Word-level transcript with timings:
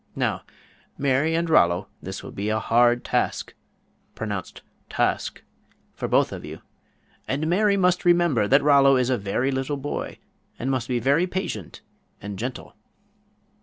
Now, 0.15 0.41
Mary 0.97 1.35
and 1.35 1.47
Rollo, 1.47 1.87
this 2.01 2.23
will 2.23 2.31
be 2.31 2.49
a 2.49 2.57
hard 2.57 3.05
task 3.05 3.53
(pronounced 4.15 4.63
tawsk) 4.89 5.43
for 5.93 6.07
both 6.07 6.31
of 6.31 6.43
you, 6.43 6.61
and 7.27 7.45
Mary 7.45 7.77
must 7.77 8.03
remember 8.03 8.47
that 8.47 8.63
Rollo 8.63 8.95
is 8.95 9.11
a 9.11 9.17
very 9.19 9.51
little 9.51 9.77
boy, 9.77 10.17
and 10.57 10.71
must 10.71 10.87
be 10.87 10.97
very 10.97 11.27
patient 11.27 11.81
and 12.19 12.39
gentle." 12.39 12.75